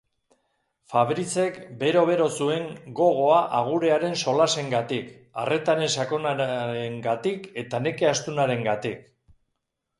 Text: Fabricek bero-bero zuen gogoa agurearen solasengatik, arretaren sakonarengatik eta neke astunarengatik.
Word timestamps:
Fabricek 0.93 1.59
bero-bero 1.83 2.29
zuen 2.37 2.65
gogoa 3.01 3.37
agurearen 3.59 4.17
solasengatik, 4.25 5.13
arretaren 5.45 5.95
sakonarengatik 6.01 7.49
eta 7.67 7.85
neke 7.87 8.13
astunarengatik. 8.17 9.09